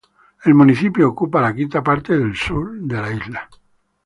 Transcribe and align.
El 0.45 0.55
municipio 0.55 1.07
ocupa 1.09 1.39
la 1.45 1.53
quinta 1.53 1.83
parte 1.83 2.19
sur 2.33 2.67
de 2.95 2.99
la 3.05 3.11
isla. 3.21 3.47